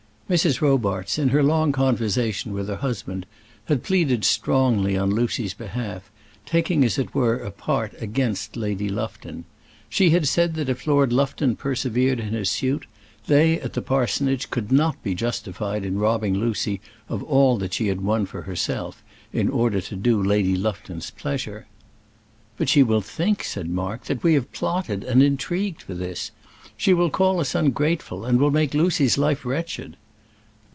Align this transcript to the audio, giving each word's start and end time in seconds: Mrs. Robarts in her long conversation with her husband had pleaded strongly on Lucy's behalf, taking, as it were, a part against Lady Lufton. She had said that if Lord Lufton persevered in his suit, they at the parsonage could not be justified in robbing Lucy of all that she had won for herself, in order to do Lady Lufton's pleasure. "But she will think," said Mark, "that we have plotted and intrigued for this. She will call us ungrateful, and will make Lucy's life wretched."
Mrs. 0.31 0.61
Robarts 0.61 1.19
in 1.19 1.27
her 1.27 1.43
long 1.43 1.73
conversation 1.73 2.53
with 2.53 2.69
her 2.69 2.77
husband 2.77 3.25
had 3.65 3.83
pleaded 3.83 4.23
strongly 4.23 4.95
on 4.97 5.11
Lucy's 5.11 5.53
behalf, 5.53 6.09
taking, 6.45 6.85
as 6.85 6.97
it 6.97 7.13
were, 7.13 7.35
a 7.35 7.51
part 7.51 7.93
against 8.01 8.55
Lady 8.55 8.87
Lufton. 8.87 9.43
She 9.89 10.11
had 10.11 10.29
said 10.29 10.53
that 10.55 10.69
if 10.69 10.87
Lord 10.87 11.11
Lufton 11.11 11.57
persevered 11.57 12.21
in 12.21 12.29
his 12.33 12.49
suit, 12.49 12.85
they 13.27 13.59
at 13.59 13.73
the 13.73 13.81
parsonage 13.81 14.49
could 14.49 14.71
not 14.71 15.03
be 15.03 15.13
justified 15.15 15.83
in 15.83 15.99
robbing 15.99 16.33
Lucy 16.35 16.79
of 17.09 17.21
all 17.23 17.57
that 17.57 17.73
she 17.73 17.87
had 17.87 17.99
won 17.99 18.25
for 18.25 18.43
herself, 18.43 19.03
in 19.33 19.49
order 19.49 19.81
to 19.81 19.97
do 19.97 20.23
Lady 20.23 20.55
Lufton's 20.55 21.09
pleasure. 21.11 21.67
"But 22.55 22.69
she 22.69 22.83
will 22.83 23.01
think," 23.01 23.43
said 23.43 23.69
Mark, 23.69 24.05
"that 24.05 24.23
we 24.23 24.35
have 24.35 24.53
plotted 24.53 25.03
and 25.03 25.21
intrigued 25.21 25.81
for 25.81 25.93
this. 25.93 26.31
She 26.77 26.93
will 26.93 27.09
call 27.09 27.41
us 27.41 27.53
ungrateful, 27.53 28.23
and 28.23 28.39
will 28.39 28.49
make 28.51 28.73
Lucy's 28.73 29.17
life 29.17 29.43
wretched." 29.43 29.97